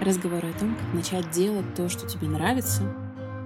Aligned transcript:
Разговоры 0.00 0.48
о 0.48 0.58
том, 0.58 0.74
как 0.74 0.94
начать 0.94 1.30
делать 1.32 1.74
то, 1.74 1.90
что 1.90 2.08
тебе 2.08 2.28
нравится, 2.28 2.82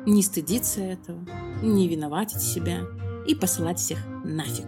не 0.07 0.23
стыдиться 0.23 0.81
этого, 0.81 1.19
не 1.61 1.89
виноватить 1.89 2.41
себя 2.41 2.83
и 3.27 3.35
посылать 3.35 3.81
всех 3.81 3.99
нафиг. 4.25 4.67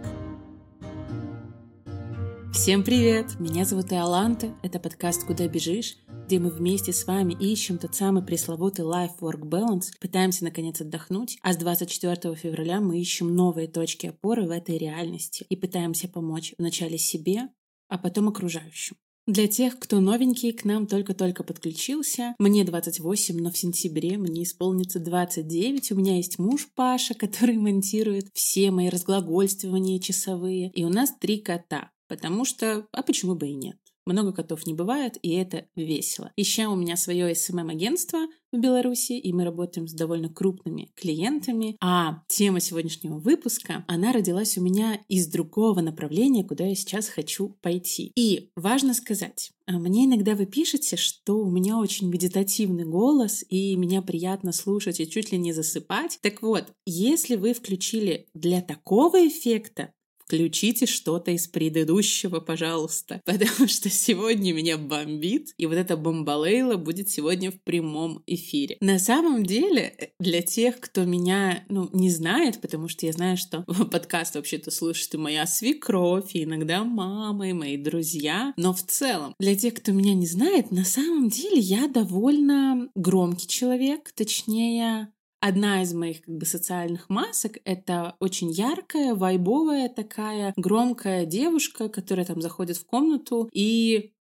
Всем 2.51 2.83
привет! 2.83 3.39
Меня 3.39 3.63
зовут 3.63 3.93
Иоланта, 3.93 4.53
это 4.61 4.79
подкаст 4.79 5.25
«Куда 5.25 5.47
бежишь?», 5.47 5.97
где 6.25 6.39
мы 6.39 6.49
вместе 6.49 6.91
с 6.91 7.05
вами 7.05 7.33
ищем 7.39 7.77
тот 7.77 7.93
самый 7.93 8.23
пресловутый 8.23 8.83
life-work 8.83 9.43
balance, 9.43 9.91
пытаемся 9.99 10.43
наконец 10.43 10.81
отдохнуть, 10.81 11.37
а 11.43 11.53
с 11.53 11.57
24 11.57 12.35
февраля 12.35 12.81
мы 12.81 12.99
ищем 12.99 13.35
новые 13.35 13.67
точки 13.67 14.07
опоры 14.07 14.47
в 14.47 14.49
этой 14.49 14.77
реальности 14.79 15.45
и 15.49 15.55
пытаемся 15.55 16.07
помочь 16.07 16.55
вначале 16.57 16.97
себе, 16.97 17.49
а 17.89 17.99
потом 17.99 18.27
окружающим. 18.27 18.97
Для 19.27 19.47
тех, 19.47 19.77
кто 19.79 19.99
новенький, 19.99 20.51
к 20.51 20.65
нам 20.65 20.87
только-только 20.87 21.43
подключился, 21.43 22.35
мне 22.39 22.63
28, 22.63 23.39
но 23.39 23.51
в 23.51 23.57
сентябре 23.57 24.17
мне 24.17 24.43
исполнится 24.43 24.99
29. 24.99 25.91
У 25.91 25.95
меня 25.95 26.17
есть 26.17 26.39
муж 26.39 26.67
Паша, 26.75 27.13
который 27.15 27.57
монтирует 27.57 28.29
все 28.33 28.71
мои 28.71 28.89
разглагольствования 28.89 29.99
часовые. 29.99 30.71
И 30.71 30.83
у 30.83 30.89
нас 30.89 31.13
три 31.19 31.39
кота, 31.39 31.91
потому 32.07 32.45
что, 32.45 32.87
а 32.91 33.03
почему 33.03 33.35
бы 33.35 33.47
и 33.47 33.53
нет? 33.53 33.77
Много 34.05 34.33
котов 34.33 34.65
не 34.65 34.73
бывает, 34.73 35.17
и 35.21 35.31
это 35.33 35.65
весело. 35.75 36.31
Еще 36.35 36.67
у 36.67 36.75
меня 36.75 36.95
свое 36.95 37.31
SMM-агентство 37.31 38.27
в 38.51 38.57
Беларуси, 38.57 39.13
и 39.13 39.33
мы 39.33 39.43
работаем 39.43 39.87
с 39.87 39.93
довольно 39.93 40.29
крупными 40.29 40.91
клиентами. 40.95 41.75
А 41.81 42.23
тема 42.27 42.59
сегодняшнего 42.59 43.17
выпуска, 43.17 43.83
она 43.87 44.11
родилась 44.11 44.57
у 44.57 44.61
меня 44.61 44.99
из 45.07 45.27
другого 45.27 45.81
направления, 45.81 46.43
куда 46.43 46.65
я 46.65 46.75
сейчас 46.75 47.09
хочу 47.09 47.57
пойти. 47.61 48.11
И 48.15 48.51
важно 48.55 48.93
сказать, 48.93 49.51
а, 49.67 49.79
мне 49.79 50.05
иногда 50.05 50.35
вы 50.35 50.45
пишете, 50.45 50.95
что 50.95 51.39
у 51.39 51.49
меня 51.49 51.77
очень 51.77 52.09
медитативный 52.09 52.85
голос, 52.85 53.43
и 53.49 53.75
меня 53.75 54.01
приятно 54.01 54.51
слушать 54.51 54.99
и 54.99 55.09
чуть 55.09 55.31
ли 55.31 55.37
не 55.37 55.51
засыпать. 55.51 56.19
Так 56.21 56.41
вот, 56.41 56.65
если 56.85 57.35
вы 57.35 57.53
включили 57.53 58.27
для 58.33 58.61
такого 58.61 59.27
эффекта 59.27 59.91
включите 60.25 60.85
что-то 60.85 61.31
из 61.31 61.47
предыдущего, 61.47 62.39
пожалуйста, 62.39 63.21
потому 63.25 63.67
что 63.67 63.89
сегодня 63.89 64.53
меня 64.53 64.77
бомбит, 64.77 65.53
и 65.57 65.65
вот 65.65 65.75
эта 65.75 65.95
бомбалейла 65.97 66.75
будет 66.77 67.09
сегодня 67.09 67.51
в 67.51 67.61
прямом 67.61 68.23
эфире. 68.25 68.77
На 68.81 68.99
самом 68.99 69.45
деле, 69.45 69.93
э, 69.97 70.07
для 70.19 70.41
тех, 70.41 70.79
кто 70.79 71.05
меня, 71.05 71.63
ну, 71.69 71.89
не 71.93 72.09
знает, 72.09 72.61
потому 72.61 72.87
что 72.87 73.05
я 73.05 73.13
знаю, 73.13 73.37
что 73.37 73.63
подкаст 73.91 74.35
вообще-то 74.35 74.71
слушает 74.71 75.13
и 75.13 75.17
моя 75.17 75.45
свекровь, 75.45 76.35
и 76.35 76.43
иногда 76.43 76.83
мама, 76.83 77.49
и 77.49 77.53
мои 77.53 77.77
друзья, 77.77 78.53
но 78.57 78.73
в 78.73 78.83
целом, 78.83 79.35
для 79.39 79.55
тех, 79.55 79.75
кто 79.75 79.91
меня 79.91 80.13
не 80.13 80.27
знает, 80.27 80.71
на 80.71 80.85
самом 80.85 81.29
деле 81.29 81.59
я 81.59 81.87
довольно 81.87 82.89
громкий 82.95 83.47
человек, 83.47 84.11
точнее, 84.15 85.09
Одна 85.47 85.83
из 85.83 85.93
моих 85.93 86.23
как 86.23 86.37
бы 86.37 86.45
социальных 86.47 87.07
масок— 87.07 87.59
это 87.65 88.15
очень 88.19 88.49
яркая, 88.49 89.13
вайбовая 89.13 89.89
такая, 89.89 90.55
громкая 90.57 91.27
девушка, 91.27 91.87
которая 91.87 92.25
там 92.25 92.41
заходит 92.41 92.77
в 92.77 92.85
комнату 92.87 93.47
и 93.53 94.14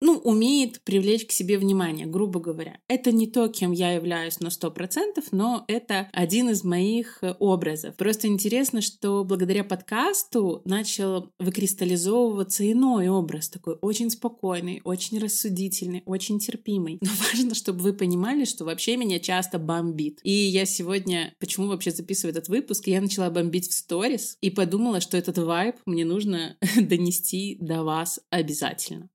ну, 0.00 0.18
умеет 0.18 0.80
привлечь 0.82 1.26
к 1.26 1.32
себе 1.32 1.58
внимание, 1.58 2.06
грубо 2.06 2.40
говоря. 2.40 2.78
Это 2.88 3.12
не 3.12 3.26
то, 3.26 3.48
кем 3.48 3.72
я 3.72 3.92
являюсь 3.92 4.40
на 4.40 4.48
100%, 4.48 5.24
но 5.32 5.64
это 5.68 6.08
один 6.12 6.50
из 6.50 6.64
моих 6.64 7.18
э, 7.22 7.34
образов. 7.38 7.96
Просто 7.96 8.28
интересно, 8.28 8.80
что 8.80 9.24
благодаря 9.24 9.64
подкасту 9.64 10.62
начал 10.64 11.30
выкристаллизовываться 11.38 12.70
иной 12.70 13.08
образ, 13.08 13.48
такой 13.48 13.76
очень 13.80 14.10
спокойный, 14.10 14.80
очень 14.84 15.18
рассудительный, 15.18 16.02
очень 16.06 16.38
терпимый. 16.38 16.98
Но 17.00 17.10
важно, 17.32 17.54
чтобы 17.54 17.80
вы 17.80 17.92
понимали, 17.92 18.44
что 18.44 18.64
вообще 18.64 18.96
меня 18.96 19.18
часто 19.18 19.58
бомбит. 19.58 20.20
И 20.22 20.30
я 20.30 20.66
сегодня, 20.66 21.34
почему 21.38 21.68
вообще 21.68 21.90
записываю 21.90 22.32
этот 22.32 22.48
выпуск, 22.48 22.86
я 22.86 23.00
начала 23.00 23.30
бомбить 23.30 23.68
в 23.68 23.72
сторис 23.72 24.36
и 24.40 24.50
подумала, 24.50 25.00
что 25.00 25.16
этот 25.16 25.38
вайб 25.38 25.76
мне 25.86 26.04
нужно 26.04 26.56
донести 26.80 27.56
до 27.60 27.82
вас 27.82 28.20
обязательно. 28.30 29.08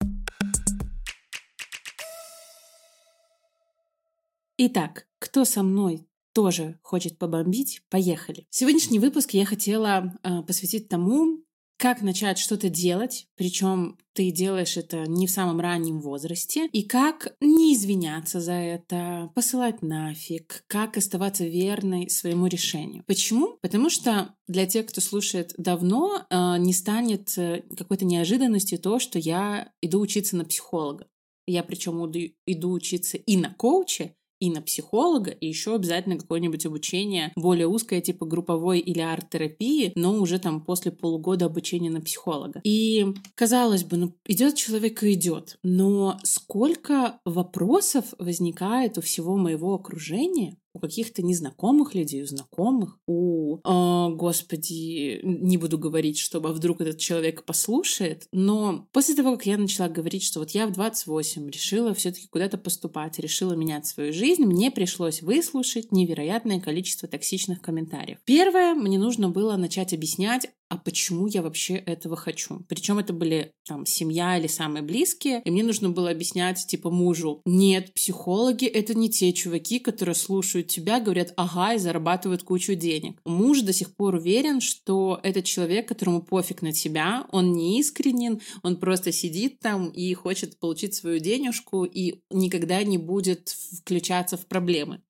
Итак, 4.63 5.07
кто 5.17 5.43
со 5.43 5.63
мной 5.63 6.05
тоже 6.35 6.77
хочет 6.83 7.17
побомбить, 7.17 7.81
поехали. 7.89 8.45
Сегодняшний 8.51 8.99
выпуск 8.99 9.31
я 9.31 9.43
хотела 9.43 10.13
э, 10.21 10.43
посвятить 10.43 10.87
тому, 10.87 11.39
как 11.79 12.03
начать 12.03 12.37
что-то 12.37 12.69
делать, 12.69 13.25
причем 13.35 13.97
ты 14.13 14.29
делаешь 14.29 14.77
это 14.77 15.07
не 15.07 15.25
в 15.25 15.31
самом 15.31 15.59
раннем 15.59 15.99
возрасте, 15.99 16.67
и 16.67 16.83
как 16.83 17.35
не 17.41 17.73
извиняться 17.73 18.39
за 18.39 18.51
это, 18.51 19.31
посылать 19.33 19.81
нафиг, 19.81 20.63
как 20.67 20.95
оставаться 20.95 21.43
верной 21.43 22.07
своему 22.11 22.45
решению. 22.45 23.03
Почему? 23.07 23.57
Потому 23.63 23.89
что 23.89 24.35
для 24.47 24.67
тех, 24.67 24.85
кто 24.85 25.01
слушает 25.01 25.55
давно, 25.57 26.27
э, 26.29 26.57
не 26.59 26.73
станет 26.73 27.35
э, 27.35 27.63
какой-то 27.75 28.05
неожиданностью 28.05 28.77
то, 28.77 28.99
что 28.99 29.17
я 29.17 29.71
иду 29.81 30.01
учиться 30.01 30.35
на 30.35 30.45
психолога. 30.45 31.07
Я 31.47 31.63
причем 31.63 31.99
иду 32.45 32.71
учиться 32.71 33.17
и 33.17 33.35
на 33.37 33.51
коуча, 33.55 34.13
и 34.41 34.49
на 34.49 34.61
психолога, 34.61 35.31
и 35.31 35.47
еще 35.47 35.75
обязательно 35.75 36.17
какое-нибудь 36.17 36.65
обучение 36.65 37.31
более 37.35 37.67
узкое, 37.67 38.01
типа 38.01 38.25
групповой 38.25 38.79
или 38.79 38.99
арт-терапии, 38.99 39.93
но 39.95 40.15
уже 40.15 40.39
там 40.39 40.61
после 40.61 40.91
полугода 40.91 41.45
обучения 41.45 41.91
на 41.91 42.01
психолога. 42.01 42.59
И 42.63 43.05
казалось 43.35 43.83
бы, 43.83 43.97
ну 43.97 44.13
идет 44.25 44.55
человек 44.55 45.03
и 45.03 45.13
идет, 45.13 45.57
но 45.63 46.17
сколько 46.23 47.19
вопросов 47.23 48.13
возникает 48.17 48.97
у 48.97 49.01
всего 49.01 49.37
моего 49.37 49.75
окружения, 49.75 50.57
у 50.73 50.79
каких-то 50.79 51.21
незнакомых 51.21 51.95
людей, 51.95 52.23
у 52.23 52.27
знакомых, 52.27 52.99
у, 53.07 53.57
э, 53.57 54.15
господи, 54.15 55.19
не 55.23 55.57
буду 55.57 55.77
говорить, 55.77 56.17
чтобы 56.17 56.49
а 56.49 56.53
вдруг 56.53 56.81
этот 56.81 56.97
человек 56.97 57.45
послушает, 57.45 58.27
но 58.31 58.87
после 58.91 59.15
того, 59.15 59.35
как 59.35 59.45
я 59.45 59.57
начала 59.57 59.89
говорить, 59.89 60.23
что 60.23 60.39
вот 60.39 60.51
я 60.51 60.67
в 60.67 60.71
28 60.71 61.49
решила 61.49 61.93
все-таки 61.93 62.27
куда-то 62.27 62.57
поступать, 62.57 63.19
решила 63.19 63.53
менять 63.53 63.85
свою 63.85 64.13
жизнь, 64.13 64.43
мне 64.43 64.71
пришлось 64.71 65.21
выслушать 65.21 65.91
невероятное 65.91 66.59
количество 66.59 67.07
токсичных 67.07 67.61
комментариев. 67.61 68.19
Первое, 68.25 68.73
мне 68.73 68.99
нужно 68.99 69.29
было 69.29 69.55
начать 69.55 69.93
объяснять, 69.93 70.49
а 70.71 70.77
почему 70.77 71.27
я 71.27 71.41
вообще 71.41 71.75
этого 71.75 72.15
хочу. 72.15 72.61
Причем 72.69 72.97
это 72.97 73.11
были 73.11 73.51
там 73.67 73.85
семья 73.85 74.37
или 74.37 74.47
самые 74.47 74.81
близкие, 74.83 75.41
и 75.43 75.51
мне 75.51 75.63
нужно 75.63 75.89
было 75.89 76.09
объяснять 76.09 76.65
типа 76.65 76.89
мужу, 76.89 77.41
нет, 77.45 77.93
психологи 77.93 78.67
это 78.67 78.93
не 78.93 79.09
те 79.09 79.33
чуваки, 79.33 79.79
которые 79.79 80.15
слушают 80.15 80.60
тебя, 80.67 80.99
говорят 80.99 81.33
ага 81.37 81.73
и 81.73 81.77
зарабатывают 81.77 82.43
кучу 82.43 82.75
денег. 82.75 83.19
Муж 83.25 83.61
до 83.61 83.73
сих 83.73 83.95
пор 83.95 84.15
уверен, 84.15 84.61
что 84.61 85.19
этот 85.23 85.45
человек, 85.45 85.87
которому 85.87 86.21
пофиг 86.21 86.61
на 86.61 86.71
тебя, 86.71 87.27
он 87.31 87.53
не 87.53 87.79
искренен, 87.79 88.41
он 88.63 88.77
просто 88.77 89.11
сидит 89.11 89.59
там 89.59 89.89
и 89.89 90.13
хочет 90.13 90.59
получить 90.59 90.95
свою 90.95 91.19
денежку 91.19 91.83
и 91.83 92.21
никогда 92.29 92.83
не 92.83 92.97
будет 92.97 93.49
включаться 93.49 94.37
в 94.37 94.45
проблемы. 94.45 95.01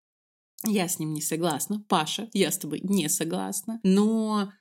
Я 0.65 0.87
с 0.87 0.99
ним 0.99 1.13
не 1.13 1.21
согласна. 1.21 1.83
Паша, 1.87 2.29
я 2.33 2.51
с 2.51 2.57
тобой 2.57 2.81
не 2.83 3.09
согласна. 3.09 3.79
Но 3.83 4.51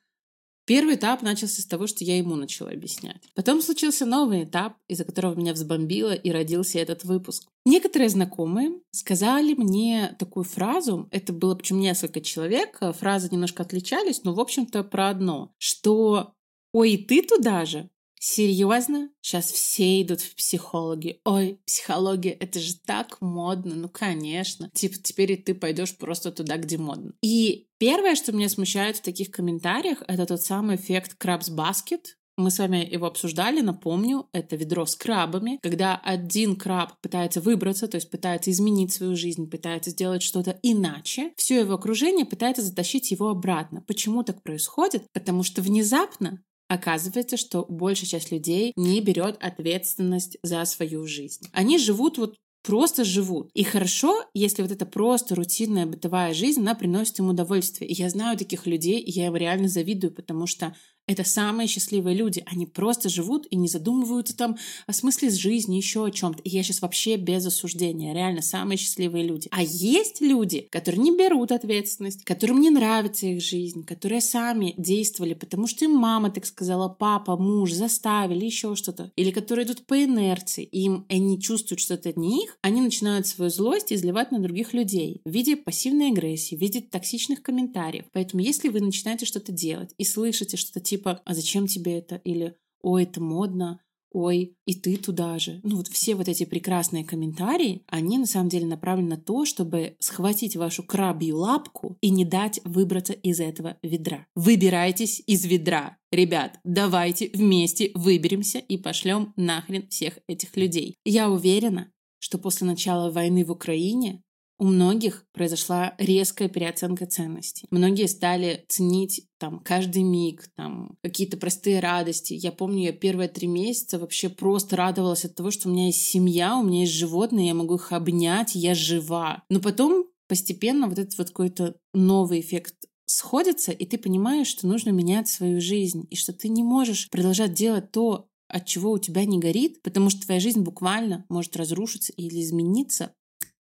Первый 0.70 0.94
этап 0.94 1.22
начался 1.22 1.62
с 1.62 1.66
того, 1.66 1.88
что 1.88 2.04
я 2.04 2.16
ему 2.16 2.36
начала 2.36 2.70
объяснять. 2.70 3.20
Потом 3.34 3.60
случился 3.60 4.06
новый 4.06 4.44
этап, 4.44 4.76
из-за 4.86 5.02
которого 5.04 5.34
меня 5.34 5.52
взбомбило 5.52 6.14
и 6.14 6.30
родился 6.30 6.78
этот 6.78 7.02
выпуск. 7.02 7.48
Некоторые 7.66 8.08
знакомые 8.08 8.74
сказали 8.92 9.54
мне 9.54 10.14
такую 10.20 10.44
фразу, 10.44 11.08
это 11.10 11.32
было 11.32 11.56
причем 11.56 11.80
несколько 11.80 12.20
человек, 12.20 12.78
фразы 13.00 13.30
немножко 13.32 13.64
отличались, 13.64 14.22
но 14.22 14.32
в 14.32 14.38
общем-то 14.38 14.84
про 14.84 15.08
одно, 15.08 15.50
что 15.58 16.34
«Ой, 16.72 16.92
и 16.92 17.04
ты 17.04 17.22
туда 17.24 17.64
же?» 17.64 17.90
Серьезно? 18.22 19.08
Сейчас 19.22 19.50
все 19.50 20.02
идут 20.02 20.20
в 20.20 20.34
психологи. 20.36 21.20
Ой, 21.24 21.58
психология, 21.66 22.32
это 22.32 22.60
же 22.60 22.74
так 22.76 23.16
модно. 23.22 23.74
Ну, 23.74 23.88
конечно. 23.88 24.70
Типа, 24.74 24.96
теперь 25.02 25.32
и 25.32 25.36
ты 25.36 25.54
пойдешь 25.54 25.96
просто 25.96 26.30
туда, 26.30 26.58
где 26.58 26.76
модно. 26.76 27.14
И 27.22 27.68
первое, 27.78 28.14
что 28.14 28.32
меня 28.32 28.50
смущает 28.50 28.98
в 28.98 29.02
таких 29.02 29.30
комментариях, 29.30 30.02
это 30.06 30.26
тот 30.26 30.42
самый 30.42 30.76
эффект 30.76 31.14
крабс 31.14 31.48
баскет. 31.48 32.18
Мы 32.36 32.50
с 32.50 32.58
вами 32.58 32.88
его 32.90 33.06
обсуждали, 33.06 33.60
напомню, 33.60 34.28
это 34.32 34.56
ведро 34.56 34.86
с 34.86 34.96
крабами, 34.96 35.58
когда 35.62 35.96
один 35.96 36.56
краб 36.56 36.98
пытается 37.02 37.40
выбраться, 37.40 37.86
то 37.86 37.96
есть 37.96 38.10
пытается 38.10 38.50
изменить 38.50 38.92
свою 38.92 39.14
жизнь, 39.14 39.50
пытается 39.50 39.90
сделать 39.90 40.22
что-то 40.22 40.58
иначе, 40.62 41.32
все 41.36 41.60
его 41.60 41.74
окружение 41.74 42.24
пытается 42.24 42.62
затащить 42.62 43.10
его 43.10 43.28
обратно. 43.28 43.82
Почему 43.86 44.22
так 44.22 44.42
происходит? 44.42 45.04
Потому 45.12 45.42
что 45.42 45.60
внезапно 45.60 46.42
Оказывается, 46.70 47.36
что 47.36 47.66
большая 47.68 48.08
часть 48.08 48.30
людей 48.30 48.72
не 48.76 49.00
берет 49.00 49.36
ответственность 49.42 50.38
за 50.44 50.64
свою 50.66 51.04
жизнь. 51.04 51.48
Они 51.52 51.78
живут 51.78 52.16
вот 52.16 52.36
просто 52.62 53.02
живут. 53.02 53.50
И 53.54 53.64
хорошо, 53.64 54.22
если 54.34 54.62
вот 54.62 54.70
эта 54.70 54.86
просто 54.86 55.34
рутинная 55.34 55.86
бытовая 55.86 56.32
жизнь, 56.32 56.60
она 56.60 56.76
приносит 56.76 57.18
им 57.18 57.28
удовольствие. 57.28 57.90
И 57.90 57.94
я 57.94 58.08
знаю 58.08 58.38
таких 58.38 58.68
людей, 58.68 59.00
и 59.00 59.10
я 59.10 59.26
им 59.26 59.34
реально 59.34 59.66
завидую, 59.66 60.14
потому 60.14 60.46
что 60.46 60.76
это 61.10 61.24
самые 61.24 61.66
счастливые 61.66 62.16
люди. 62.16 62.44
Они 62.46 62.66
просто 62.66 63.08
живут 63.08 63.48
и 63.50 63.56
не 63.56 63.66
задумываются 63.66 64.36
там 64.36 64.56
о 64.86 64.92
смысле 64.92 65.30
жизни, 65.30 65.74
еще 65.74 66.04
о 66.06 66.10
чем-то. 66.10 66.40
И 66.42 66.50
я 66.50 66.62
сейчас 66.62 66.82
вообще 66.82 67.16
без 67.16 67.44
осуждения. 67.44 68.14
Реально 68.14 68.42
самые 68.42 68.78
счастливые 68.78 69.24
люди. 69.24 69.48
А 69.50 69.60
есть 69.60 70.20
люди, 70.20 70.68
которые 70.70 71.02
не 71.02 71.10
берут 71.10 71.50
ответственность, 71.50 72.22
которым 72.24 72.60
не 72.60 72.70
нравится 72.70 73.26
их 73.26 73.42
жизнь, 73.42 73.84
которые 73.84 74.20
сами 74.20 74.74
действовали, 74.76 75.34
потому 75.34 75.66
что 75.66 75.84
им 75.84 75.96
мама 75.96 76.30
так 76.30 76.46
сказала, 76.46 76.88
папа, 76.88 77.36
муж 77.36 77.72
заставили, 77.72 78.44
еще 78.44 78.76
что-то. 78.76 79.10
Или 79.16 79.32
которые 79.32 79.66
идут 79.66 79.86
по 79.86 80.04
инерции, 80.04 80.62
им 80.62 81.06
они 81.08 81.40
чувствуют, 81.40 81.80
что 81.80 81.94
это 81.94 82.12
не 82.18 82.44
их, 82.44 82.56
они 82.62 82.80
начинают 82.80 83.26
свою 83.26 83.50
злость 83.50 83.92
изливать 83.92 84.30
на 84.30 84.38
других 84.38 84.74
людей 84.74 85.22
в 85.24 85.30
виде 85.30 85.56
пассивной 85.56 86.12
агрессии, 86.12 86.54
в 86.54 86.60
виде 86.60 86.80
токсичных 86.80 87.42
комментариев. 87.42 88.04
Поэтому 88.12 88.42
если 88.42 88.68
вы 88.68 88.80
начинаете 88.80 89.26
что-то 89.26 89.50
делать 89.50 89.90
и 89.98 90.04
слышите 90.04 90.56
что-то 90.56 90.78
типа 90.78 90.99
типа, 91.00 91.22
а 91.24 91.34
зачем 91.34 91.66
тебе 91.66 91.98
это? 91.98 92.16
Или, 92.16 92.54
ой, 92.82 93.04
это 93.04 93.22
модно, 93.22 93.80
ой, 94.12 94.56
и 94.66 94.74
ты 94.74 94.96
туда 94.96 95.38
же. 95.38 95.60
Ну 95.62 95.76
вот 95.76 95.88
все 95.88 96.14
вот 96.14 96.28
эти 96.28 96.44
прекрасные 96.44 97.04
комментарии, 97.04 97.84
они 97.86 98.18
на 98.18 98.26
самом 98.26 98.48
деле 98.48 98.66
направлены 98.66 99.10
на 99.10 99.16
то, 99.16 99.44
чтобы 99.46 99.96
схватить 99.98 100.56
вашу 100.56 100.82
крабью 100.82 101.38
лапку 101.38 101.96
и 102.00 102.10
не 102.10 102.24
дать 102.24 102.60
выбраться 102.64 103.14
из 103.14 103.40
этого 103.40 103.78
ведра. 103.82 104.26
Выбирайтесь 104.34 105.22
из 105.26 105.44
ведра. 105.46 105.96
Ребят, 106.12 106.58
давайте 106.64 107.30
вместе 107.32 107.92
выберемся 107.94 108.58
и 108.58 108.76
пошлем 108.76 109.32
нахрен 109.36 109.88
всех 109.88 110.18
этих 110.26 110.56
людей. 110.56 110.96
Я 111.04 111.30
уверена, 111.30 111.90
что 112.18 112.36
после 112.36 112.66
начала 112.66 113.10
войны 113.10 113.44
в 113.44 113.50
Украине 113.50 114.22
у 114.60 114.64
многих 114.64 115.24
произошла 115.32 115.94
резкая 115.96 116.50
переоценка 116.50 117.06
ценностей. 117.06 117.66
Многие 117.70 118.06
стали 118.06 118.66
ценить 118.68 119.26
там 119.38 119.58
каждый 119.60 120.02
миг, 120.02 120.48
там 120.54 120.98
какие-то 121.02 121.38
простые 121.38 121.80
радости. 121.80 122.34
Я 122.34 122.52
помню, 122.52 122.84
я 122.84 122.92
первые 122.92 123.30
три 123.30 123.48
месяца 123.48 123.98
вообще 123.98 124.28
просто 124.28 124.76
радовалась 124.76 125.24
от 125.24 125.34
того, 125.34 125.50
что 125.50 125.68
у 125.68 125.72
меня 125.72 125.86
есть 125.86 126.02
семья, 126.02 126.58
у 126.58 126.62
меня 126.62 126.80
есть 126.80 126.92
животные, 126.92 127.48
я 127.48 127.54
могу 127.54 127.76
их 127.76 127.90
обнять, 127.90 128.54
я 128.54 128.74
жива. 128.74 129.42
Но 129.48 129.60
потом 129.60 130.04
постепенно 130.28 130.88
вот 130.88 130.98
этот 130.98 131.16
вот 131.16 131.28
какой-то 131.28 131.74
новый 131.94 132.40
эффект 132.40 132.74
сходится, 133.06 133.72
и 133.72 133.86
ты 133.86 133.96
понимаешь, 133.96 134.46
что 134.46 134.66
нужно 134.66 134.90
менять 134.90 135.26
свою 135.26 135.60
жизнь, 135.60 136.06
и 136.10 136.16
что 136.16 136.34
ты 136.34 136.50
не 136.50 136.62
можешь 136.62 137.08
продолжать 137.08 137.54
делать 137.54 137.90
то, 137.92 138.28
от 138.46 138.66
чего 138.66 138.90
у 138.90 138.98
тебя 138.98 139.24
не 139.24 139.38
горит, 139.38 139.80
потому 139.82 140.10
что 140.10 140.26
твоя 140.26 140.40
жизнь 140.40 140.60
буквально 140.60 141.24
может 141.28 141.56
разрушиться 141.56 142.12
или 142.12 142.42
измениться 142.42 143.12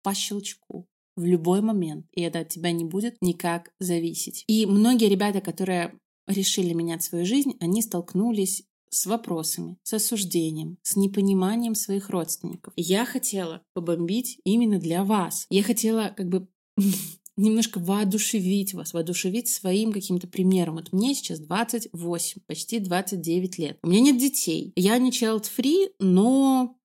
по 0.02 0.14
щелчку 0.14 0.86
в 1.16 1.24
любой 1.24 1.60
момент, 1.60 2.06
и 2.12 2.22
это 2.22 2.40
от 2.40 2.48
тебя 2.48 2.72
не 2.72 2.84
будет 2.84 3.16
никак 3.20 3.70
зависеть. 3.78 4.44
И 4.46 4.66
многие 4.66 5.08
ребята, 5.08 5.40
которые 5.40 5.98
решили 6.26 6.72
менять 6.72 7.02
свою 7.02 7.26
жизнь, 7.26 7.56
они 7.60 7.82
столкнулись 7.82 8.64
с 8.90 9.06
вопросами, 9.06 9.78
с 9.82 9.94
осуждением, 9.94 10.78
с 10.82 10.96
непониманием 10.96 11.74
своих 11.74 12.10
родственников. 12.10 12.72
Я 12.76 13.04
хотела 13.04 13.62
побомбить 13.74 14.38
именно 14.44 14.78
для 14.78 15.02
вас. 15.02 15.46
Я 15.50 15.62
хотела 15.62 16.12
как 16.14 16.28
бы 16.28 16.46
немножко 17.36 17.78
воодушевить 17.78 18.74
вас, 18.74 18.92
воодушевить 18.92 19.48
своим 19.48 19.92
каким-то 19.92 20.28
примером. 20.28 20.74
Вот 20.74 20.92
мне 20.92 21.14
сейчас 21.14 21.40
28, 21.40 22.42
почти 22.46 22.80
29 22.80 23.58
лет. 23.58 23.78
У 23.82 23.88
меня 23.88 24.00
нет 24.00 24.18
детей. 24.18 24.72
Я 24.76 24.98
не 24.98 25.10
child-free, 25.10 25.92
но 25.98 26.76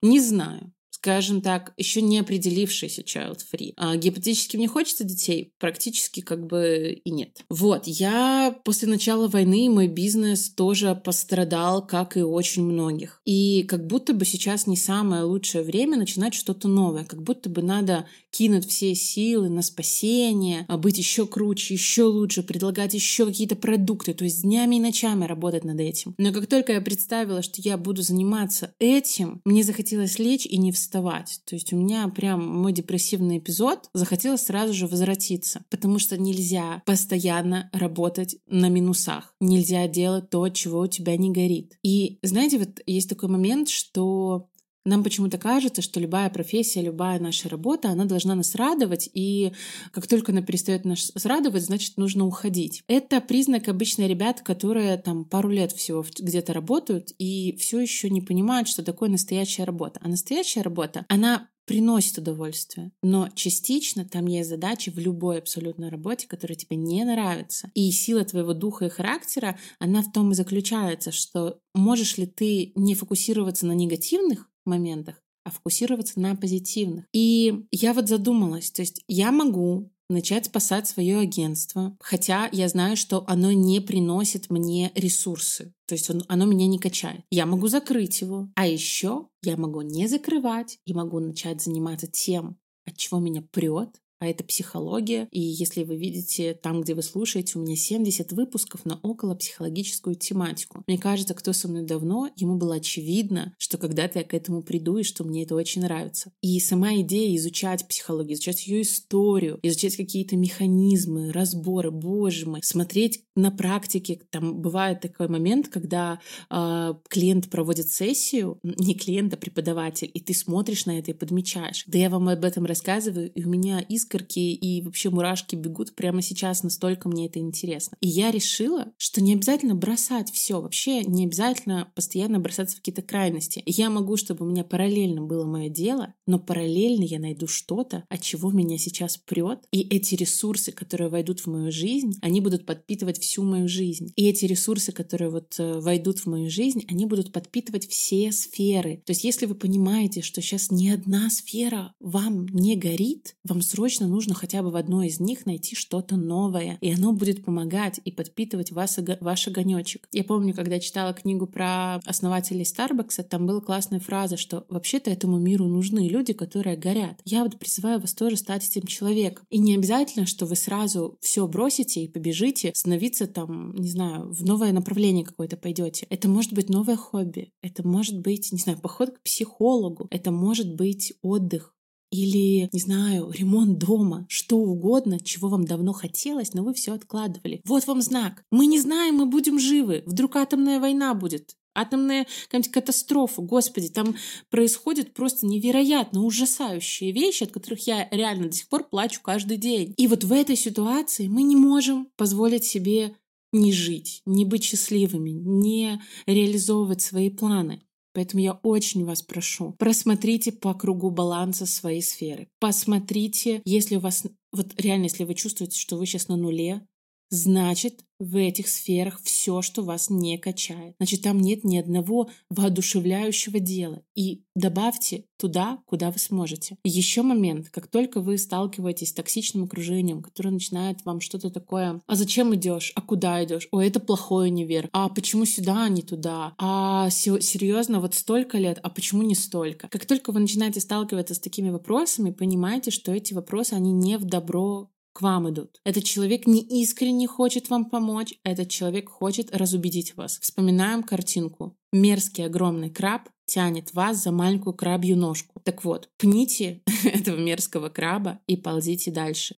не 0.00 0.20
знаю 0.20 0.72
скажем 1.02 1.40
так, 1.40 1.72
еще 1.76 2.00
не 2.00 2.20
определившийся 2.20 3.02
child-free. 3.02 3.72
А 3.76 3.96
гипотетически 3.96 4.56
мне 4.56 4.68
хочется 4.68 5.02
детей? 5.02 5.52
Практически 5.58 6.20
как 6.20 6.46
бы 6.46 7.00
и 7.04 7.10
нет. 7.10 7.40
Вот, 7.48 7.88
я 7.88 8.56
после 8.64 8.86
начала 8.86 9.26
войны, 9.26 9.68
мой 9.68 9.88
бизнес 9.88 10.48
тоже 10.50 10.94
пострадал, 10.94 11.84
как 11.84 12.16
и 12.16 12.22
очень 12.22 12.62
многих. 12.62 13.20
И 13.24 13.64
как 13.64 13.84
будто 13.88 14.14
бы 14.14 14.24
сейчас 14.24 14.68
не 14.68 14.76
самое 14.76 15.24
лучшее 15.24 15.64
время 15.64 15.96
начинать 15.96 16.34
что-то 16.34 16.68
новое. 16.68 17.02
Как 17.02 17.20
будто 17.20 17.50
бы 17.50 17.62
надо 17.62 18.06
кинуть 18.30 18.68
все 18.68 18.94
силы 18.94 19.48
на 19.48 19.62
спасение, 19.62 20.64
а 20.68 20.78
быть 20.78 20.98
еще 20.98 21.26
круче, 21.26 21.74
еще 21.74 22.04
лучше, 22.04 22.44
предлагать 22.44 22.94
еще 22.94 23.26
какие-то 23.26 23.56
продукты, 23.56 24.14
то 24.14 24.22
есть 24.22 24.42
днями 24.42 24.76
и 24.76 24.80
ночами 24.80 25.24
работать 25.24 25.64
над 25.64 25.80
этим. 25.80 26.14
Но 26.16 26.32
как 26.32 26.46
только 26.46 26.74
я 26.74 26.80
представила, 26.80 27.42
что 27.42 27.60
я 27.60 27.76
буду 27.76 28.02
заниматься 28.02 28.72
этим, 28.78 29.40
мне 29.44 29.64
захотелось 29.64 30.20
лечь 30.20 30.46
и 30.46 30.58
не 30.58 30.70
встать 30.70 30.91
вставать. 30.92 31.40
То 31.46 31.54
есть 31.54 31.72
у 31.72 31.76
меня 31.76 32.06
прям 32.08 32.46
мой 32.46 32.72
депрессивный 32.72 33.38
эпизод 33.38 33.88
захотелось 33.94 34.42
сразу 34.42 34.74
же 34.74 34.86
возвратиться, 34.86 35.64
потому 35.70 35.98
что 35.98 36.18
нельзя 36.18 36.82
постоянно 36.84 37.70
работать 37.72 38.36
на 38.46 38.68
минусах. 38.68 39.34
Нельзя 39.40 39.88
делать 39.88 40.28
то, 40.28 40.46
чего 40.50 40.80
у 40.80 40.86
тебя 40.86 41.16
не 41.16 41.30
горит. 41.30 41.78
И 41.82 42.18
знаете, 42.22 42.58
вот 42.58 42.80
есть 42.86 43.08
такой 43.08 43.30
момент, 43.30 43.70
что 43.70 44.48
нам 44.84 45.04
почему-то 45.04 45.38
кажется, 45.38 45.82
что 45.82 46.00
любая 46.00 46.28
профессия, 46.30 46.82
любая 46.82 47.20
наша 47.20 47.48
работа, 47.48 47.90
она 47.90 48.04
должна 48.04 48.34
нас 48.34 48.54
радовать, 48.54 49.08
и 49.12 49.52
как 49.92 50.06
только 50.06 50.32
она 50.32 50.42
перестает 50.42 50.84
нас 50.84 51.12
радовать, 51.24 51.64
значит, 51.64 51.96
нужно 51.96 52.26
уходить. 52.26 52.82
Это 52.88 53.20
признак 53.20 53.68
обычно 53.68 54.06
ребят, 54.06 54.40
которые 54.40 54.96
там 54.96 55.24
пару 55.24 55.48
лет 55.48 55.72
всего 55.72 56.04
где-то 56.18 56.52
работают 56.52 57.12
и 57.18 57.56
все 57.58 57.80
еще 57.80 58.10
не 58.10 58.20
понимают, 58.20 58.68
что 58.68 58.82
такое 58.82 59.08
настоящая 59.08 59.64
работа. 59.64 60.00
А 60.02 60.08
настоящая 60.08 60.62
работа, 60.62 61.06
она 61.08 61.48
приносит 61.64 62.18
удовольствие, 62.18 62.90
но 63.02 63.28
частично 63.34 64.04
там 64.04 64.26
есть 64.26 64.48
задачи 64.48 64.90
в 64.90 64.98
любой 64.98 65.38
абсолютной 65.38 65.90
работе, 65.90 66.26
которая 66.26 66.56
тебе 66.56 66.76
не 66.76 67.04
нравится. 67.04 67.70
И 67.74 67.90
сила 67.92 68.24
твоего 68.24 68.52
духа 68.52 68.86
и 68.86 68.90
характера, 68.90 69.58
она 69.78 70.02
в 70.02 70.10
том 70.12 70.32
и 70.32 70.34
заключается, 70.34 71.12
что 71.12 71.60
можешь 71.74 72.18
ли 72.18 72.26
ты 72.26 72.72
не 72.74 72.94
фокусироваться 72.94 73.66
на 73.66 73.72
негативных 73.72 74.48
моментах, 74.64 75.22
а 75.44 75.50
фокусироваться 75.50 76.20
на 76.20 76.36
позитивных. 76.36 77.06
И 77.12 77.64
я 77.70 77.94
вот 77.94 78.08
задумалась, 78.08 78.70
то 78.70 78.82
есть 78.82 79.02
я 79.08 79.32
могу 79.32 79.90
начать 80.08 80.46
спасать 80.46 80.86
свое 80.86 81.18
агентство, 81.18 81.96
хотя 82.00 82.48
я 82.52 82.68
знаю, 82.68 82.96
что 82.96 83.24
оно 83.26 83.50
не 83.52 83.80
приносит 83.80 84.50
мне 84.50 84.92
ресурсы, 84.94 85.72
то 85.86 85.94
есть 85.94 86.08
он, 86.10 86.22
оно 86.28 86.44
меня 86.44 86.66
не 86.66 86.78
качает. 86.78 87.22
Я 87.30 87.46
могу 87.46 87.68
закрыть 87.68 88.20
его, 88.20 88.48
а 88.54 88.66
еще 88.66 89.28
я 89.42 89.56
могу 89.56 89.80
не 89.80 90.06
закрывать 90.06 90.78
и 90.84 90.94
могу 90.94 91.18
начать 91.18 91.62
заниматься 91.62 92.06
тем, 92.06 92.58
от 92.86 92.96
чего 92.96 93.18
меня 93.18 93.42
прет, 93.50 94.01
а 94.22 94.26
это 94.26 94.44
психология. 94.44 95.26
И 95.32 95.40
если 95.40 95.82
вы 95.82 95.96
видите 95.96 96.54
там, 96.54 96.82
где 96.82 96.94
вы 96.94 97.02
слушаете, 97.02 97.58
у 97.58 97.62
меня 97.62 97.74
70 97.74 98.30
выпусков 98.30 98.84
на 98.84 99.00
около 99.02 99.34
психологическую 99.34 100.14
тематику. 100.14 100.84
Мне 100.86 100.96
кажется, 100.96 101.34
кто 101.34 101.52
со 101.52 101.66
мной 101.66 101.82
давно, 101.82 102.30
ему 102.36 102.56
было 102.56 102.76
очевидно, 102.76 103.52
что 103.58 103.78
когда-то 103.78 104.20
я 104.20 104.24
к 104.24 104.32
этому 104.32 104.62
приду 104.62 104.98
и 104.98 105.02
что 105.02 105.24
мне 105.24 105.42
это 105.42 105.56
очень 105.56 105.82
нравится. 105.82 106.30
И 106.40 106.60
сама 106.60 106.94
идея 107.00 107.36
изучать 107.36 107.88
психологию, 107.88 108.34
изучать 108.34 108.64
ее 108.68 108.82
историю, 108.82 109.58
изучать 109.60 109.96
какие-то 109.96 110.36
механизмы, 110.36 111.32
разборы, 111.32 111.90
боже 111.90 112.48
мой, 112.48 112.60
смотреть 112.62 113.24
на 113.34 113.50
практике. 113.50 114.20
Там 114.30 114.60
бывает 114.60 115.00
такой 115.00 115.28
момент, 115.28 115.68
когда 115.68 116.20
э, 116.50 116.94
клиент 117.08 117.50
проводит 117.50 117.88
сессию, 117.88 118.58
не 118.62 118.94
клиент, 118.94 119.32
а 119.34 119.36
преподаватель, 119.36 120.10
и 120.12 120.20
ты 120.20 120.34
смотришь 120.34 120.86
на 120.86 120.98
это 120.98 121.12
и 121.12 121.14
подмечаешь. 121.14 121.84
Да 121.86 121.98
я 121.98 122.10
вам 122.10 122.28
об 122.28 122.44
этом 122.44 122.64
рассказываю, 122.64 123.32
и 123.32 123.44
у 123.44 123.48
меня 123.48 123.80
искорки 123.80 124.38
и 124.38 124.82
вообще 124.82 125.10
мурашки 125.10 125.56
бегут 125.56 125.94
прямо 125.94 126.22
сейчас, 126.22 126.62
настолько 126.62 127.08
мне 127.08 127.26
это 127.26 127.38
интересно. 127.38 127.96
И 128.00 128.08
я 128.08 128.30
решила, 128.30 128.88
что 128.98 129.22
не 129.22 129.34
обязательно 129.34 129.74
бросать 129.74 130.30
все, 130.30 130.60
вообще 130.60 131.04
не 131.04 131.24
обязательно 131.26 131.90
постоянно 131.94 132.38
бросаться 132.38 132.76
в 132.76 132.80
какие-то 132.80 133.02
крайности. 133.02 133.62
Я 133.66 133.90
могу, 133.90 134.16
чтобы 134.16 134.46
у 134.46 134.48
меня 134.48 134.64
параллельно 134.64 135.22
было 135.22 135.44
мое 135.44 135.68
дело, 135.68 136.14
но 136.26 136.38
параллельно 136.38 137.04
я 137.04 137.18
найду 137.18 137.46
что-то, 137.46 138.04
от 138.08 138.20
чего 138.20 138.50
меня 138.50 138.78
сейчас 138.78 139.16
прет, 139.16 139.60
и 139.72 139.80
эти 139.80 140.14
ресурсы, 140.14 140.72
которые 140.72 141.08
войдут 141.08 141.40
в 141.40 141.46
мою 141.46 141.72
жизнь, 141.72 142.12
они 142.20 142.40
будут 142.40 142.66
подпитывать 142.66 143.21
всю 143.22 143.42
мою 143.42 143.68
жизнь. 143.68 144.12
И 144.16 144.28
эти 144.28 144.44
ресурсы, 144.44 144.92
которые 144.92 145.30
вот 145.30 145.54
э, 145.58 145.80
войдут 145.80 146.20
в 146.20 146.26
мою 146.26 146.50
жизнь, 146.50 146.84
они 146.88 147.06
будут 147.06 147.32
подпитывать 147.32 147.88
все 147.88 148.32
сферы. 148.32 149.02
То 149.06 149.12
есть 149.12 149.24
если 149.24 149.46
вы 149.46 149.54
понимаете, 149.54 150.22
что 150.22 150.42
сейчас 150.42 150.70
ни 150.70 150.88
одна 150.88 151.30
сфера 151.30 151.94
вам 152.00 152.46
не 152.48 152.76
горит, 152.76 153.36
вам 153.44 153.62
срочно 153.62 154.06
нужно 154.06 154.34
хотя 154.34 154.62
бы 154.62 154.70
в 154.70 154.76
одной 154.76 155.08
из 155.08 155.20
них 155.20 155.46
найти 155.46 155.74
что-то 155.74 156.16
новое, 156.16 156.78
и 156.80 156.92
оно 156.92 157.12
будет 157.12 157.44
помогать 157.44 158.00
и 158.04 158.10
подпитывать 158.10 158.72
вас, 158.72 158.98
ваш 159.20 159.48
огонечек. 159.48 160.08
Я 160.12 160.24
помню, 160.24 160.54
когда 160.54 160.78
читала 160.80 161.12
книгу 161.12 161.46
про 161.46 161.96
основателей 162.04 162.64
Старбакса, 162.64 163.22
там 163.22 163.46
была 163.46 163.60
классная 163.60 164.00
фраза, 164.00 164.36
что 164.36 164.64
вообще-то 164.68 165.10
этому 165.10 165.38
миру 165.38 165.66
нужны 165.66 166.08
люди, 166.08 166.32
которые 166.32 166.76
горят. 166.76 167.20
Я 167.24 167.44
вот 167.44 167.58
призываю 167.58 168.00
вас 168.00 168.14
тоже 168.14 168.36
стать 168.36 168.68
этим 168.68 168.86
человеком. 168.86 169.44
И 169.50 169.58
не 169.58 169.74
обязательно, 169.74 170.26
что 170.26 170.46
вы 170.46 170.56
сразу 170.56 171.16
все 171.20 171.46
бросите 171.46 172.04
и 172.04 172.08
побежите 172.08 172.72
становиться 172.74 173.11
определиться 173.12 173.26
там, 173.26 173.74
не 173.74 173.90
знаю, 173.90 174.32
в 174.32 174.44
новое 174.44 174.72
направление 174.72 175.24
какое-то 175.24 175.56
пойдете. 175.56 176.06
Это 176.10 176.28
может 176.28 176.52
быть 176.52 176.68
новое 176.68 176.96
хобби, 176.96 177.52
это 177.62 177.86
может 177.86 178.20
быть, 178.20 178.52
не 178.52 178.58
знаю, 178.58 178.78
поход 178.80 179.10
к 179.10 179.22
психологу, 179.22 180.06
это 180.10 180.30
может 180.30 180.74
быть 180.74 181.14
отдых, 181.22 181.74
или, 182.10 182.68
не 182.72 182.80
знаю, 182.80 183.30
ремонт 183.30 183.78
дома, 183.78 184.26
что 184.28 184.58
угодно, 184.58 185.18
чего 185.18 185.48
вам 185.48 185.64
давно 185.64 185.92
хотелось, 185.94 186.52
но 186.52 186.62
вы 186.62 186.74
все 186.74 186.92
откладывали. 186.92 187.62
Вот 187.64 187.86
вам 187.86 188.02
знак. 188.02 188.44
Мы 188.50 188.66
не 188.66 188.78
знаем, 188.78 189.14
мы 189.14 189.26
будем 189.26 189.58
живы. 189.58 190.02
Вдруг 190.04 190.36
атомная 190.36 190.78
война 190.78 191.14
будет. 191.14 191.56
Атомная 191.74 192.26
какая-нибудь 192.44 192.72
катастрофа, 192.72 193.42
господи, 193.42 193.88
там 193.88 194.14
происходят 194.50 195.14
просто 195.14 195.46
невероятно 195.46 196.22
ужасающие 196.22 197.12
вещи, 197.12 197.44
от 197.44 197.52
которых 197.52 197.86
я 197.86 198.08
реально 198.10 198.48
до 198.48 198.52
сих 198.52 198.68
пор 198.68 198.84
плачу 198.84 199.20
каждый 199.22 199.56
день. 199.56 199.94
И 199.96 200.06
вот 200.06 200.24
в 200.24 200.32
этой 200.32 200.56
ситуации 200.56 201.28
мы 201.28 201.42
не 201.42 201.56
можем 201.56 202.08
позволить 202.16 202.64
себе 202.64 203.16
не 203.52 203.72
жить, 203.72 204.22
не 204.26 204.44
быть 204.44 204.64
счастливыми, 204.64 205.30
не 205.30 206.00
реализовывать 206.26 207.02
свои 207.02 207.30
планы. 207.30 207.82
Поэтому 208.14 208.42
я 208.42 208.52
очень 208.52 209.04
вас 209.04 209.22
прошу, 209.22 209.72
просмотрите 209.78 210.52
по 210.52 210.74
кругу 210.74 211.10
баланса 211.10 211.64
своей 211.64 212.02
сферы. 212.02 212.48
Посмотрите, 212.60 213.62
если 213.64 213.96
у 213.96 214.00
вас, 214.00 214.24
вот 214.52 214.78
реально, 214.78 215.04
если 215.04 215.24
вы 215.24 215.34
чувствуете, 215.34 215.78
что 215.78 215.96
вы 215.96 216.04
сейчас 216.04 216.28
на 216.28 216.36
нуле, 216.36 216.86
значит, 217.32 218.04
в 218.20 218.36
этих 218.36 218.68
сферах 218.68 219.20
все, 219.24 219.62
что 219.62 219.82
вас 219.82 220.08
не 220.08 220.38
качает. 220.38 220.94
Значит, 220.98 221.22
там 221.22 221.40
нет 221.40 221.64
ни 221.64 221.76
одного 221.76 222.30
воодушевляющего 222.50 223.58
дела. 223.58 224.02
И 224.14 224.44
добавьте 224.54 225.24
туда, 225.38 225.78
куда 225.86 226.12
вы 226.12 226.20
сможете. 226.20 226.76
Еще 226.84 227.22
момент, 227.22 227.68
как 227.70 227.88
только 227.88 228.20
вы 228.20 228.38
сталкиваетесь 228.38 229.08
с 229.08 229.12
токсичным 229.14 229.64
окружением, 229.64 230.22
которое 230.22 230.50
начинает 230.50 231.04
вам 231.04 231.20
что-то 231.20 231.50
такое, 231.50 232.00
а 232.06 232.14
зачем 232.14 232.54
идешь, 232.54 232.92
а 232.94 233.00
куда 233.00 233.42
идешь, 233.44 233.66
о, 233.72 233.80
это 233.80 233.98
плохой 233.98 234.50
универ, 234.50 234.88
а 234.92 235.08
почему 235.08 235.44
сюда, 235.44 235.86
а 235.86 235.88
не 235.88 236.02
туда, 236.02 236.54
а 236.58 237.10
серьезно, 237.10 238.00
вот 238.00 238.14
столько 238.14 238.58
лет, 238.58 238.78
а 238.84 238.90
почему 238.90 239.22
не 239.22 239.34
столько. 239.34 239.88
Как 239.88 240.06
только 240.06 240.30
вы 240.30 240.38
начинаете 240.38 240.78
сталкиваться 240.78 241.34
с 241.34 241.40
такими 241.40 241.70
вопросами, 241.70 242.30
понимаете, 242.30 242.92
что 242.92 243.10
эти 243.10 243.34
вопросы, 243.34 243.72
они 243.72 243.90
не 243.90 244.16
в 244.16 244.24
добро 244.24 244.91
к 245.12 245.22
вам 245.22 245.50
идут. 245.50 245.80
Этот 245.84 246.04
человек 246.04 246.46
не 246.46 246.60
искренне 246.60 247.26
хочет 247.26 247.70
вам 247.70 247.84
помочь, 247.84 248.34
этот 248.44 248.68
человек 248.68 249.08
хочет 249.08 249.54
разубедить 249.54 250.16
вас. 250.16 250.38
Вспоминаем 250.38 251.02
картинку. 251.02 251.76
Мерзкий 251.92 252.46
огромный 252.46 252.90
краб 252.90 253.28
тянет 253.46 253.92
вас 253.92 254.22
за 254.22 254.32
маленькую 254.32 254.74
крабью 254.74 255.16
ножку. 255.16 255.60
Так 255.62 255.84
вот, 255.84 256.08
пните 256.16 256.82
этого 257.04 257.36
мерзкого 257.36 257.90
краба 257.90 258.40
и 258.46 258.56
ползите 258.56 259.10
дальше. 259.10 259.56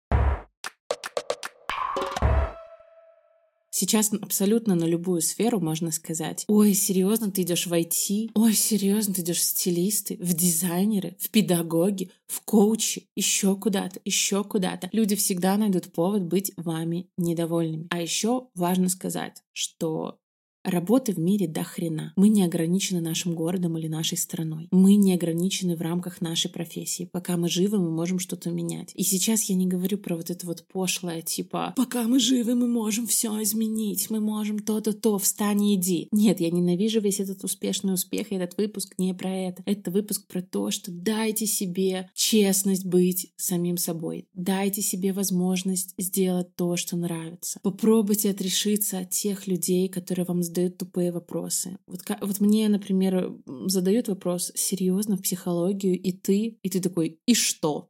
Сейчас 3.76 4.14
абсолютно 4.14 4.76
на 4.76 4.84
любую 4.84 5.22
сферу 5.24 5.60
можно 5.60 5.92
сказать, 5.92 6.46
ой, 6.48 6.76
серьезно, 6.76 7.32
ты 7.32 7.42
идешь 7.42 7.66
в 7.66 7.74
IT, 7.74 8.30
ой, 8.36 8.54
серьезно, 8.54 9.16
ты 9.16 9.22
идешь 9.22 9.40
в 9.40 9.44
стилисты, 9.44 10.16
в 10.22 10.36
дизайнеры, 10.36 11.18
в 11.20 11.32
педагоги, 11.32 12.12
в 12.28 12.42
коучи, 12.42 13.08
еще 13.16 13.56
куда-то, 13.56 14.00
еще 14.06 14.44
куда-то. 14.44 14.90
Люди 14.92 15.16
всегда 15.16 15.58
найдут 15.58 15.92
повод 15.92 16.22
быть 16.22 16.52
вами 16.56 17.08
недовольными. 17.18 17.88
А 17.90 18.00
еще 18.00 18.50
важно 18.54 18.90
сказать, 18.90 19.42
что 19.54 20.20
Работы 20.64 21.12
в 21.12 21.20
мире 21.20 21.48
до 21.48 21.64
хрена. 21.64 22.14
Мы 22.16 22.30
не 22.30 22.44
ограничены 22.44 23.02
нашим 23.02 23.36
городом 23.36 23.78
или 23.78 23.90
нашей 23.90 24.18
страной. 24.18 24.70
Мы 24.72 24.96
не 24.96 25.14
ограничены 25.14 25.76
в 25.76 25.82
рамках 25.82 26.22
нашей 26.22 26.50
профессии. 26.50 27.10
Пока 27.12 27.36
мы 27.36 27.50
живы, 27.50 27.80
мы 27.80 27.92
можем 27.92 28.18
что-то 28.18 28.50
менять. 28.50 28.94
И 28.96 29.04
сейчас 29.04 29.44
я 29.44 29.56
не 29.56 29.68
говорю 29.68 29.98
про 29.98 30.16
вот 30.16 30.30
это 30.30 30.48
вот 30.48 30.66
пошлое, 30.72 31.22
типа 31.22 31.74
«пока 31.76 32.08
мы 32.08 32.18
живы, 32.20 32.56
мы 32.56 32.68
можем 32.68 33.08
все 33.08 33.44
изменить, 33.44 34.10
мы 34.10 34.22
можем 34.22 34.60
то-то, 34.60 34.94
то, 34.94 35.18
встань 35.18 35.64
и 35.64 35.76
иди». 35.76 36.08
Нет, 36.12 36.40
я 36.40 36.50
ненавижу 36.50 37.02
весь 37.02 37.20
этот 37.20 37.44
успешный 37.44 37.94
успех, 37.94 38.32
и 38.32 38.36
этот 38.36 38.58
выпуск 38.58 38.94
не 38.98 39.14
про 39.14 39.36
это. 39.36 39.64
Это 39.66 39.92
выпуск 39.92 40.28
про 40.28 40.42
то, 40.42 40.72
что 40.72 40.92
дайте 40.92 41.46
себе 41.46 42.10
честность 42.14 42.86
быть 42.86 43.34
самим 43.36 43.76
собой. 43.76 44.30
Дайте 44.34 44.82
себе 44.82 45.12
возможность 45.12 45.94
сделать 45.98 46.56
то, 46.56 46.78
что 46.78 46.96
нравится. 46.96 47.60
Попробуйте 47.64 48.30
отрешиться 48.30 49.00
от 49.00 49.10
тех 49.10 49.46
людей, 49.46 49.90
которые 49.90 50.26
вам 50.26 50.42
задают 50.54 50.78
тупые 50.78 51.12
вопросы. 51.12 51.78
Вот, 51.88 52.02
вот 52.22 52.40
мне, 52.40 52.70
например, 52.70 53.34
задают 53.66 54.08
вопрос 54.08 54.52
серьезно 54.56 55.18
в 55.18 55.22
психологию, 55.22 56.00
и 56.00 56.12
ты, 56.12 56.60
и 56.62 56.70
ты 56.70 56.80
такой, 56.80 57.20
и 57.26 57.34
что? 57.34 57.90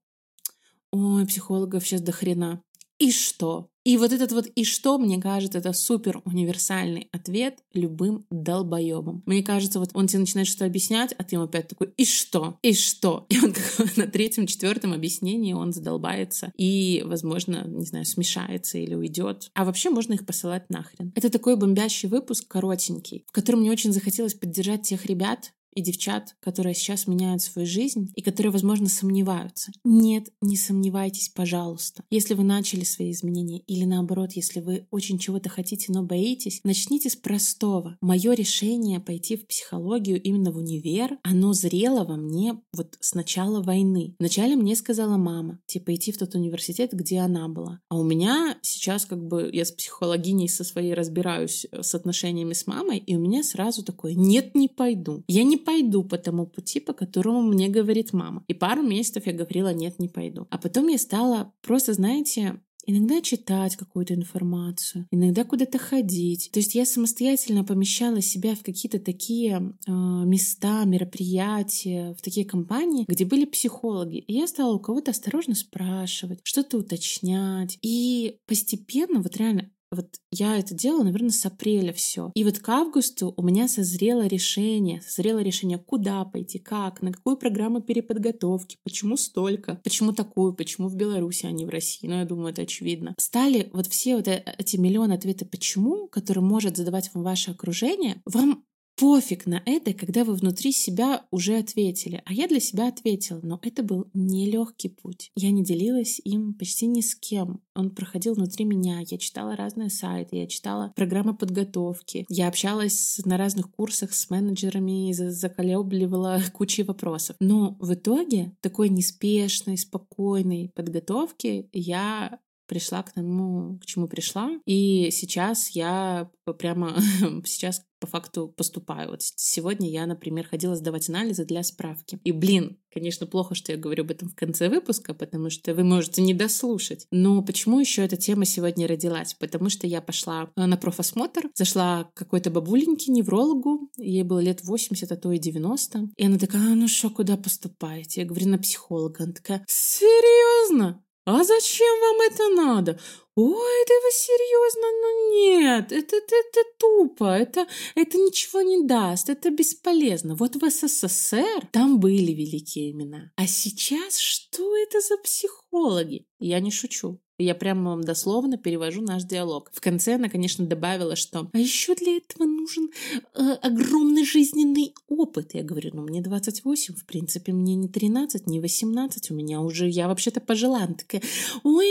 Ой, 0.92 1.26
психологов 1.26 1.86
сейчас 1.86 2.02
до 2.02 2.12
хрена. 2.12 2.64
И 3.04 3.12
что? 3.12 3.68
И 3.84 3.98
вот 3.98 4.14
этот 4.14 4.32
вот 4.32 4.48
«и 4.56 4.64
что», 4.64 4.98
мне 4.98 5.22
кажется, 5.22 5.58
это 5.58 5.74
супер 5.74 6.22
универсальный 6.24 7.10
ответ 7.12 7.60
любым 7.74 8.26
долбоебам. 8.32 9.24
Мне 9.26 9.44
кажется, 9.44 9.80
вот 9.80 9.90
он 9.94 10.08
тебе 10.08 10.22
начинает 10.22 10.48
что-то 10.48 10.68
объяснять, 10.68 11.12
а 11.18 11.26
ты 11.26 11.36
ему 11.36 11.44
опять 11.44 11.68
такой 11.68 11.94
«и 11.98 12.06
что? 12.06 12.58
И 12.62 12.74
что?» 12.74 13.26
И 13.28 13.38
он 13.40 13.52
как 13.52 13.98
на 13.98 14.08
третьем, 14.08 14.48
четвертом 14.48 14.94
объяснении 14.94 15.52
он 15.52 15.74
задолбается 15.74 16.54
и, 16.56 17.04
возможно, 17.06 17.68
не 17.68 17.86
знаю, 17.86 18.06
смешается 18.06 18.78
или 18.78 18.96
уйдет. 18.96 19.52
А 19.54 19.66
вообще 19.66 19.90
можно 19.90 20.14
их 20.14 20.26
посылать 20.26 20.70
нахрен. 20.70 21.12
Это 21.14 21.30
такой 21.30 21.58
бомбящий 21.58 22.08
выпуск, 22.08 22.48
коротенький, 22.48 23.26
в 23.28 23.34
котором 23.34 23.60
мне 23.60 23.72
очень 23.72 23.92
захотелось 23.92 24.34
поддержать 24.34 24.84
тех 24.84 25.06
ребят, 25.08 25.52
и 25.74 25.82
девчат, 25.82 26.36
которые 26.40 26.76
сейчас 26.76 27.08
меняют 27.08 27.42
свою 27.42 27.68
жизнь 27.68 28.12
и 28.16 28.22
которые, 28.22 28.52
возможно, 28.52 28.88
сомневаются. 28.88 29.72
Нет, 29.84 30.30
не 30.42 30.58
сомневайтесь, 30.58 31.30
пожалуйста. 31.30 32.04
Если 32.10 32.34
вы 32.34 32.44
начали 32.44 32.84
свои 32.84 33.12
изменения 33.12 33.60
или 33.68 33.86
наоборот, 33.86 34.34
если 34.34 34.60
вы 34.60 34.88
очень 34.92 35.18
чего-то 35.18 35.50
хотите, 35.50 35.92
но 35.92 36.04
боитесь, 36.04 36.62
начните 36.64 37.10
с 37.10 37.16
простого. 37.16 37.98
Мое 38.02 38.34
решение 38.34 39.00
пойти 39.00 39.38
в 39.38 39.48
психологию 39.48 40.22
именно 40.22 40.52
в 40.52 40.58
универ, 40.58 41.18
оно 41.24 41.54
зрело 41.54 42.04
во 42.04 42.16
мне 42.16 42.60
вот 42.74 42.98
с 43.00 43.14
начала 43.14 43.62
войны. 43.62 44.16
Вначале 44.20 44.56
мне 44.56 44.76
сказала 44.76 45.18
мама, 45.18 45.60
типа 45.66 45.96
идти 45.96 46.12
в 46.12 46.18
тот 46.18 46.36
университет, 46.36 46.92
где 46.94 47.20
она 47.20 47.48
была. 47.48 47.80
А 47.90 47.98
у 47.98 48.04
меня 48.04 48.58
сейчас 48.62 49.06
как 49.06 49.26
бы 49.26 49.50
я 49.52 49.66
с 49.66 49.72
психологиней 49.72 50.50
со 50.50 50.64
своей 50.64 50.94
разбираюсь 50.94 51.66
э, 51.72 51.84
с 51.84 51.96
отношениями 51.96 52.54
с 52.54 52.68
мамой, 52.68 52.98
и 52.98 53.16
у 53.16 53.20
меня 53.20 53.44
сразу 53.44 53.84
такое 53.84 54.14
«нет, 54.14 54.56
не 54.56 54.68
пойду». 54.68 55.24
Я 55.28 55.44
не 55.44 55.58
пойду 55.64 56.04
по 56.04 56.18
тому 56.18 56.46
пути, 56.46 56.80
по 56.80 56.94
которому 56.94 57.42
мне 57.42 57.70
говорит 57.70 58.14
мама. 58.14 58.44
И 58.48 58.54
пару 58.54 58.84
месяцев 58.84 59.26
я 59.26 59.34
говорила, 59.34 59.74
нет, 59.74 60.00
не 60.00 60.08
пойду. 60.08 60.48
А 60.50 60.58
потом 60.58 60.88
я 60.88 60.98
стала 60.98 61.54
просто, 61.62 61.94
знаете, 61.94 62.60
Иногда 62.86 63.22
читать 63.22 63.78
какую-то 63.78 64.14
информацию, 64.14 65.08
иногда 65.10 65.46
куда-то 65.46 65.78
ходить. 65.78 66.50
То 66.52 66.60
есть 66.60 66.76
я 66.76 66.86
самостоятельно 66.86 67.64
помещала 67.64 68.22
себя 68.22 68.56
в 68.56 68.64
какие-то 68.64 69.00
такие 69.00 69.74
э, 69.88 69.92
места, 69.92 70.84
мероприятия, 70.84 72.14
в 72.14 72.22
такие 72.22 72.46
компании, 72.46 73.06
где 73.08 73.26
были 73.26 73.46
психологи. 73.46 74.18
И 74.18 74.34
я 74.34 74.48
стала 74.48 74.74
у 74.74 74.80
кого-то 74.80 75.12
осторожно 75.12 75.56
спрашивать, 75.56 76.40
что-то 76.44 76.78
уточнять. 76.78 77.78
И 77.82 78.40
постепенно, 78.48 79.22
вот 79.22 79.38
реально, 79.38 79.72
вот 79.96 80.16
я 80.32 80.58
это 80.58 80.74
делала, 80.74 81.04
наверное, 81.04 81.30
с 81.30 81.46
апреля 81.46 81.94
все. 81.94 82.32
И 82.36 82.44
вот 82.44 82.60
к 82.60 82.70
августу 82.70 83.34
у 83.36 83.44
меня 83.44 83.68
созрело 83.68 84.26
решение, 84.28 85.02
созрело 85.02 85.40
решение, 85.40 85.78
куда 85.78 86.24
пойти, 86.26 86.60
как, 86.60 87.02
на 87.02 87.12
какую 87.12 87.38
программу 87.38 87.82
переподготовки, 87.82 88.78
почему 88.84 89.18
столько, 89.18 89.80
почему 89.84 90.14
такую, 90.14 90.54
почему 90.54 90.88
в 90.88 90.96
Беларуси, 90.96 91.46
а 91.46 91.52
не 91.52 91.66
в 91.66 91.70
России. 91.70 92.08
Ну, 92.08 92.16
я 92.20 92.26
думаю, 92.26 92.52
это 92.52 92.64
очевидно. 92.64 93.16
Стали 93.18 93.70
вот 93.74 93.88
все 93.88 94.16
вот 94.16 94.28
э, 94.28 94.44
эти 94.58 94.78
миллионы 94.78 95.14
ответов 95.14 95.50
«почему», 95.50 96.08
которые 96.08 96.44
может 96.44 96.78
задавать 96.78 97.12
вам 97.14 97.24
ваше 97.24 97.52
окружение, 97.52 98.22
вам 98.26 98.64
пофиг 98.96 99.46
на 99.46 99.62
это, 99.66 99.94
когда 99.94 100.24
вы 100.24 100.36
внутри 100.36 100.72
себя 100.72 101.26
уже 101.32 101.58
ответили. 101.58 102.22
А 102.26 102.34
я 102.34 102.48
для 102.48 102.60
себя 102.60 102.88
ответила, 102.88 103.40
но 103.42 103.60
это 103.62 103.84
был 103.84 104.08
нелегкий 104.14 104.90
путь. 104.90 105.32
Я 105.36 105.52
не 105.52 105.64
делилась 105.64 106.22
им 106.24 106.54
почти 106.54 106.88
ни 106.88 107.02
с 107.02 107.16
кем. 107.16 107.62
Он 107.76 107.90
проходил 107.90 108.36
внутри 108.36 108.66
меня. 108.66 109.00
Я 109.08 109.18
читала 109.18 109.56
разные 109.56 109.90
сайты, 109.90 110.38
я 110.38 110.48
читала 110.48 110.94
программы 110.96 111.36
подготовки. 111.36 112.26
Я 112.30 112.48
общалась 112.48 113.20
на 113.26 113.38
разных 113.38 113.72
курсах 113.72 114.14
с 114.14 114.30
менеджерами 114.30 115.10
и 115.10 115.14
заколебливала 115.14 116.42
кучей 116.54 116.84
вопросов. 116.84 117.36
Но 117.40 117.76
в 117.80 117.94
итоге 117.94 118.56
такой 118.62 118.90
неспешной, 118.90 119.78
спокойной 119.78 120.72
подготовки 120.76 121.70
я 121.74 122.40
пришла 122.68 123.04
к 123.04 123.14
тому, 123.14 123.80
к 123.80 123.86
чему 123.86 124.08
пришла. 124.08 124.52
И 124.66 125.10
сейчас 125.12 125.70
я 125.70 126.30
прямо 126.58 126.98
сейчас 127.46 127.84
по 128.04 128.08
факту 128.08 128.50
поступаю. 128.50 129.12
Вот 129.12 129.22
сегодня 129.22 129.90
я, 129.90 130.06
например, 130.06 130.46
ходила 130.46 130.76
сдавать 130.76 131.08
анализы 131.08 131.46
для 131.46 131.64
справки. 131.64 132.20
И, 132.26 132.34
блин, 132.34 132.78
конечно, 132.94 133.26
плохо, 133.26 133.56
что 133.56 133.72
я 133.72 133.78
говорю 133.78 134.04
об 134.04 134.12
этом 134.12 134.28
в 134.28 134.36
конце 134.36 134.68
выпуска, 134.68 135.14
потому 135.14 135.50
что 135.50 135.74
вы 135.74 135.86
можете 135.86 136.22
не 136.22 136.34
дослушать. 136.34 137.08
Но 137.12 137.42
почему 137.42 137.80
еще 137.80 138.04
эта 138.04 138.18
тема 138.18 138.44
сегодня 138.44 138.90
родилась? 138.90 139.36
Потому 139.36 139.70
что 139.70 139.88
я 139.88 140.02
пошла 140.02 140.52
э, 140.58 140.66
на 140.66 140.76
профосмотр, 140.76 141.50
зашла 141.56 142.04
к 142.04 142.14
какой-то 142.14 142.50
бабуленьке, 142.50 143.10
неврологу, 143.10 143.90
ей 143.98 144.24
было 144.24 144.40
лет 144.40 144.66
80, 144.66 145.10
а 145.10 145.16
то 145.16 145.32
и 145.32 145.38
90. 145.38 146.10
И 146.18 146.26
она 146.26 146.38
такая, 146.38 146.74
а 146.74 146.76
ну 146.76 146.90
что, 146.90 147.10
куда 147.10 147.38
поступаете? 147.38 148.22
Я 148.22 148.28
говорю, 148.28 148.50
на 148.50 148.58
психолога. 148.58 149.24
Она 149.24 149.32
такая, 149.32 149.64
серьезно? 149.70 151.02
А 151.26 151.44
зачем 151.44 152.00
вам 152.02 152.22
это 152.22 152.50
надо? 152.50 153.00
Ой, 153.36 153.86
да 153.88 153.94
вы 154.04 154.12
серьезно? 154.12 154.82
Ну 155.02 155.32
нет, 155.32 155.92
это, 155.92 156.18
это, 156.18 156.36
это 156.36 156.70
тупо, 156.78 157.36
это, 157.36 157.66
это 157.96 158.18
ничего 158.18 158.62
не 158.62 158.86
даст, 158.86 159.30
это 159.30 159.50
бесполезно. 159.50 160.36
Вот 160.36 160.56
в 160.56 160.70
СССР 160.70 161.68
там 161.72 162.00
были 162.00 162.32
великие 162.34 162.92
имена. 162.92 163.32
А 163.38 163.48
сейчас 163.48 164.18
что 164.18 164.76
это 164.78 165.00
за 165.00 165.18
психологи? 165.18 166.28
Я 166.40 166.60
не 166.60 166.72
шучу. 166.72 167.22
Я 167.44 167.56
прямо 167.56 167.92
вам 167.92 168.04
дословно 168.04 168.58
перевожу 168.58 169.02
наш 169.02 169.24
диалог. 169.24 169.70
В 169.74 169.82
конце 169.82 170.16
она, 170.16 170.30
конечно, 170.30 170.66
добавила, 170.66 171.16
что 171.16 171.50
«А 171.52 171.58
еще 171.58 171.96
для 171.96 172.18
этого 172.18 172.46
нужен 172.46 172.90
э, 173.36 173.54
огромный 173.62 174.26
жизненный 174.26 174.94
опыт». 175.08 175.54
Я 175.54 175.64
говорю, 175.64 175.92
ну 175.94 176.02
мне 176.04 176.22
28, 176.22 176.96
в 176.96 177.06
принципе, 177.06 177.52
мне 177.52 177.76
не 177.76 177.90
13, 177.90 178.48
не 178.48 178.60
18, 178.60 179.32
у 179.32 179.34
меня 179.34 179.62
уже, 179.62 179.88
я 179.90 180.08
вообще-то 180.08 180.40
пожила. 180.42 180.84
Она 180.84 180.94
такая 180.94 181.22
«Ой, 181.64 181.88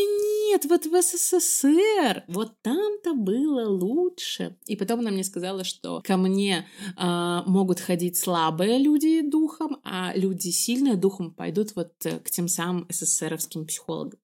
нет, 0.50 0.64
вот 0.64 0.86
в 0.86 1.02
СССР, 1.02 2.24
вот 2.28 2.52
там-то 2.62 3.14
было 3.14 3.68
лучше». 3.68 4.56
И 4.66 4.76
потом 4.76 5.00
она 5.00 5.10
мне 5.10 5.24
сказала, 5.24 5.64
что 5.64 6.00
ко 6.04 6.16
мне 6.16 6.66
э, 6.96 7.40
могут 7.46 7.80
ходить 7.80 8.16
слабые 8.16 8.78
люди 8.78 9.20
духом, 9.20 9.80
а 9.84 10.12
люди 10.14 10.48
сильные 10.48 10.96
духом 10.96 11.30
пойдут 11.30 11.76
вот 11.76 11.92
э, 12.04 12.18
к 12.20 12.30
тем 12.30 12.48
самым 12.48 12.86
СССРовским 12.88 13.66
психологам. 13.66 14.18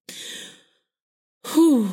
Фух. 1.53 1.87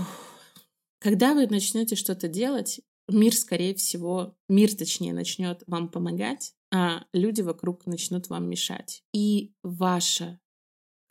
Когда 0.99 1.33
вы 1.33 1.47
начнете 1.47 1.97
что-то 1.97 2.29
делать, 2.29 2.83
мир, 3.09 3.35
скорее 3.35 3.75
всего, 3.75 4.37
мир, 4.51 4.75
точнее, 4.75 5.15
начнет 5.15 5.63
вам 5.67 5.89
помогать, 5.89 6.53
а 6.71 7.05
люди 7.15 7.41
вокруг 7.41 7.87
начнут 7.87 8.29
вам 8.29 8.51
мешать. 8.51 9.03
И 9.15 9.55
ваше 9.63 10.39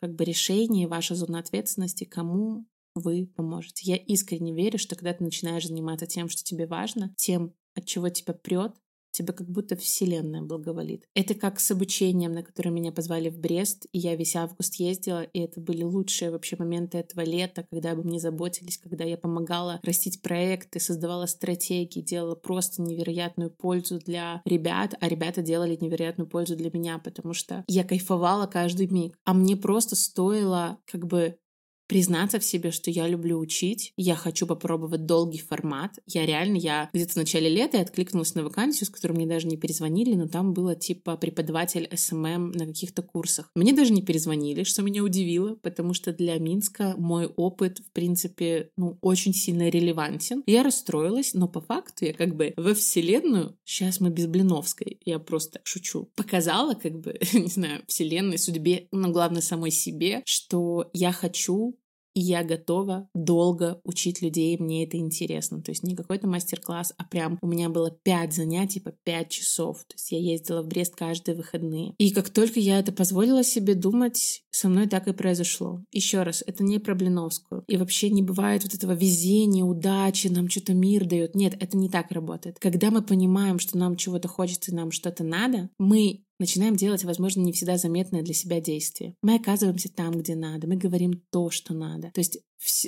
как 0.00 0.14
бы 0.14 0.24
решение, 0.24 0.86
ваша 0.86 1.16
зона 1.16 1.40
ответственности, 1.40 2.04
кому 2.04 2.66
вы 2.94 3.26
поможете. 3.26 3.90
Я 3.90 3.96
искренне 3.96 4.54
верю, 4.54 4.78
что 4.78 4.94
когда 4.94 5.12
ты 5.12 5.24
начинаешь 5.24 5.66
заниматься 5.66 6.06
тем, 6.06 6.28
что 6.28 6.44
тебе 6.44 6.68
важно, 6.68 7.12
тем, 7.16 7.52
от 7.74 7.84
чего 7.84 8.10
тебя 8.10 8.32
прет, 8.32 8.76
тебе 9.16 9.32
как 9.32 9.48
будто 9.48 9.76
вселенная 9.76 10.42
благоволит. 10.42 11.04
Это 11.14 11.34
как 11.34 11.58
с 11.58 11.70
обучением, 11.70 12.32
на 12.32 12.42
которое 12.42 12.70
меня 12.70 12.92
позвали 12.92 13.30
в 13.30 13.38
Брест, 13.38 13.86
и 13.92 13.98
я 13.98 14.14
весь 14.14 14.36
август 14.36 14.74
ездила, 14.76 15.22
и 15.22 15.40
это 15.40 15.60
были 15.60 15.82
лучшие 15.82 16.30
вообще 16.30 16.56
моменты 16.58 16.98
этого 16.98 17.22
лета, 17.22 17.66
когда 17.70 17.92
обо 17.92 18.02
мне 18.02 18.20
заботились, 18.20 18.78
когда 18.78 19.04
я 19.04 19.16
помогала 19.16 19.80
растить 19.82 20.20
проекты, 20.20 20.80
создавала 20.80 21.26
стратегии, 21.26 22.00
делала 22.00 22.34
просто 22.34 22.82
невероятную 22.82 23.50
пользу 23.50 23.98
для 23.98 24.42
ребят, 24.44 24.94
а 25.00 25.08
ребята 25.08 25.42
делали 25.42 25.78
невероятную 25.80 26.28
пользу 26.28 26.56
для 26.56 26.70
меня, 26.70 26.98
потому 26.98 27.32
что 27.32 27.64
я 27.68 27.84
кайфовала 27.84 28.46
каждый 28.46 28.88
миг. 28.88 29.16
А 29.24 29.32
мне 29.32 29.56
просто 29.56 29.96
стоило 29.96 30.78
как 30.86 31.06
бы 31.06 31.38
признаться 31.86 32.38
в 32.38 32.44
себе, 32.44 32.70
что 32.70 32.90
я 32.90 33.06
люблю 33.08 33.38
учить, 33.38 33.92
я 33.96 34.16
хочу 34.16 34.46
попробовать 34.46 35.06
долгий 35.06 35.38
формат. 35.38 35.98
Я 36.06 36.26
реально, 36.26 36.56
я 36.56 36.90
где-то 36.92 37.12
в 37.12 37.16
начале 37.16 37.48
лета 37.48 37.78
я 37.78 37.82
откликнулась 37.82 38.34
на 38.34 38.42
вакансию, 38.42 38.86
с 38.86 38.90
которой 38.90 39.12
мне 39.12 39.26
даже 39.26 39.46
не 39.46 39.56
перезвонили, 39.56 40.14
но 40.14 40.26
там 40.28 40.52
было 40.52 40.74
типа 40.74 41.16
преподаватель 41.16 41.88
SMM 41.94 42.52
на 42.52 42.66
каких-то 42.66 43.02
курсах. 43.02 43.50
Мне 43.54 43.72
даже 43.72 43.92
не 43.92 44.02
перезвонили, 44.02 44.64
что 44.64 44.82
меня 44.82 45.02
удивило, 45.02 45.54
потому 45.56 45.94
что 45.94 46.12
для 46.12 46.38
Минска 46.38 46.94
мой 46.96 47.26
опыт, 47.26 47.78
в 47.78 47.90
принципе, 47.92 48.70
ну, 48.76 48.98
очень 49.00 49.34
сильно 49.34 49.68
релевантен. 49.68 50.42
Я 50.46 50.62
расстроилась, 50.62 51.34
но 51.34 51.48
по 51.48 51.60
факту 51.60 52.04
я 52.04 52.12
как 52.12 52.34
бы 52.34 52.54
во 52.56 52.74
вселенную, 52.74 53.56
сейчас 53.64 54.00
мы 54.00 54.10
без 54.10 54.26
Блиновской, 54.26 55.00
я 55.04 55.18
просто 55.18 55.60
шучу, 55.64 56.10
показала 56.16 56.74
как 56.74 56.98
бы, 57.00 57.18
не 57.32 57.48
знаю, 57.48 57.82
вселенной, 57.86 58.38
судьбе, 58.38 58.88
но 58.92 59.10
главное 59.10 59.42
самой 59.42 59.70
себе, 59.70 60.22
что 60.24 60.90
я 60.92 61.12
хочу 61.12 61.75
я 62.20 62.42
готова 62.42 63.08
долго 63.14 63.80
учить 63.84 64.22
людей, 64.22 64.56
мне 64.58 64.84
это 64.84 64.96
интересно. 64.96 65.62
То 65.62 65.70
есть 65.70 65.82
не 65.82 65.94
какой-то 65.94 66.26
мастер-класс, 66.26 66.94
а 66.96 67.04
прям 67.04 67.38
у 67.42 67.46
меня 67.46 67.68
было 67.68 67.90
пять 67.90 68.32
занятий 68.32 68.80
по 68.80 68.90
пять 68.90 69.30
часов. 69.30 69.84
То 69.86 69.94
есть 69.94 70.12
я 70.12 70.18
ездила 70.18 70.62
в 70.62 70.68
Брест 70.68 70.96
каждые 70.96 71.36
выходные. 71.36 71.94
И 71.98 72.10
как 72.10 72.30
только 72.30 72.60
я 72.60 72.78
это 72.78 72.92
позволила 72.92 73.44
себе 73.44 73.74
думать, 73.74 74.44
со 74.56 74.70
мной 74.70 74.86
так 74.86 75.06
и 75.06 75.12
произошло. 75.12 75.82
Еще 75.92 76.22
раз, 76.22 76.42
это 76.46 76.64
не 76.64 76.78
про 76.78 76.94
Блиновскую. 76.94 77.64
И 77.68 77.76
вообще 77.76 78.08
не 78.08 78.22
бывает 78.22 78.64
вот 78.64 78.72
этого 78.72 78.92
везения, 78.92 79.64
удачи, 79.64 80.28
нам 80.28 80.48
что-то 80.48 80.72
мир 80.72 81.04
дает. 81.04 81.34
Нет, 81.34 81.54
это 81.60 81.76
не 81.76 81.90
так 81.90 82.10
работает. 82.10 82.58
Когда 82.58 82.90
мы 82.90 83.02
понимаем, 83.02 83.58
что 83.58 83.76
нам 83.76 83.96
чего-то 83.96 84.28
хочется 84.28 84.70
и 84.70 84.74
нам 84.74 84.92
что-то 84.92 85.24
надо, 85.24 85.68
мы 85.78 86.24
начинаем 86.38 86.76
делать, 86.76 87.04
возможно, 87.04 87.40
не 87.40 87.52
всегда 87.52 87.76
заметное 87.76 88.22
для 88.22 88.32
себя 88.32 88.60
действие. 88.60 89.14
Мы 89.22 89.34
оказываемся 89.36 89.90
там, 89.92 90.12
где 90.12 90.34
надо, 90.34 90.66
мы 90.66 90.76
говорим 90.76 91.22
то, 91.30 91.50
что 91.50 91.74
надо. 91.74 92.10
То 92.14 92.20
есть 92.20 92.38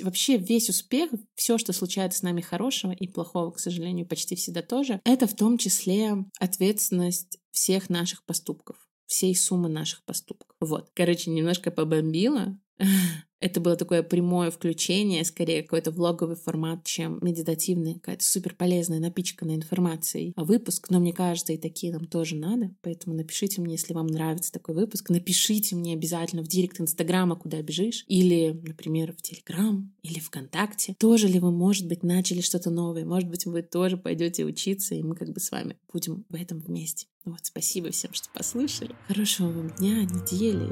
вообще 0.03 0.37
весь 0.37 0.69
успех, 0.69 1.11
все, 1.35 1.57
что 1.57 1.73
случается 1.73 2.19
с 2.19 2.23
нами 2.23 2.41
хорошего 2.41 2.91
и 2.91 3.07
плохого, 3.07 3.51
к 3.51 3.59
сожалению, 3.59 4.07
почти 4.07 4.35
всегда 4.35 4.61
тоже, 4.61 5.01
это 5.03 5.27
в 5.27 5.35
том 5.35 5.57
числе 5.57 6.25
ответственность 6.39 7.39
всех 7.51 7.89
наших 7.89 8.23
поступков 8.25 8.88
всей 9.09 9.35
суммы 9.35 9.69
наших 9.69 10.03
поступков. 10.03 10.55
Вот. 10.61 10.91
Короче, 10.93 11.31
немножко 11.31 11.71
побомбила, 11.71 12.55
это 13.39 13.59
было 13.59 13.75
такое 13.75 14.03
прямое 14.03 14.51
включение, 14.51 15.25
скорее 15.25 15.63
какой-то 15.63 15.91
влоговый 15.91 16.35
формат, 16.35 16.83
чем 16.85 17.17
медитативный, 17.21 17.95
какая-то 17.95 18.23
супер 18.23 18.53
полезная, 18.55 18.99
напичканная 18.99 19.55
информацией 19.55 20.33
выпуск. 20.35 20.91
Но 20.91 20.99
мне 20.99 21.11
кажется, 21.11 21.53
и 21.53 21.57
такие 21.57 21.91
нам 21.91 22.05
тоже 22.05 22.35
надо. 22.35 22.71
Поэтому 22.81 23.15
напишите 23.15 23.61
мне, 23.61 23.73
если 23.73 23.93
вам 23.93 24.05
нравится 24.05 24.51
такой 24.51 24.75
выпуск. 24.75 25.09
Напишите 25.09 25.75
мне 25.75 25.93
обязательно 25.93 26.43
в 26.43 26.47
директ 26.47 26.79
Инстаграма, 26.79 27.35
куда 27.35 27.61
бежишь. 27.63 28.05
Или, 28.07 28.59
например, 28.63 29.13
в 29.13 29.23
Телеграм 29.23 29.91
или 30.03 30.19
ВКонтакте. 30.19 30.95
Тоже 30.99 31.27
ли 31.27 31.39
вы, 31.39 31.51
может 31.51 31.87
быть, 31.87 32.03
начали 32.03 32.41
что-то 32.41 32.69
новое? 32.69 33.05
Может 33.05 33.27
быть, 33.27 33.45
вы 33.45 33.63
тоже 33.63 33.97
пойдете 33.97 34.45
учиться, 34.45 34.93
и 34.93 35.01
мы 35.01 35.15
как 35.15 35.29
бы 35.29 35.39
с 35.39 35.49
вами 35.49 35.77
будем 35.91 36.25
в 36.29 36.35
этом 36.35 36.59
вместе. 36.59 37.07
Ну 37.29 37.33
вот, 37.33 37.45
спасибо 37.45 37.91
всем, 37.91 38.11
что 38.11 38.27
послушали. 38.33 38.95
Хорошего 39.07 39.51
вам 39.51 39.69
дня, 39.69 40.01
недели, 40.01 40.67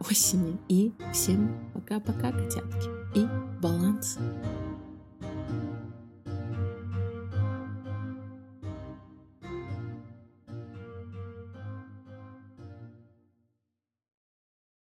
осени. 0.00 0.58
И 0.68 0.92
всем 1.12 1.70
пока-пока, 1.72 2.32
котятки. 2.32 2.88
И 3.16 3.24
баланс. 3.62 4.18